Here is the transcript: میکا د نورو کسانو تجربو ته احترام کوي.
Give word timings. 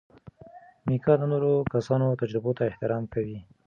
میکا 0.87 1.13
د 1.19 1.21
نورو 1.31 1.51
کسانو 1.73 2.17
تجربو 2.21 2.51
ته 2.57 2.63
احترام 2.65 3.03
کوي. 3.13 3.39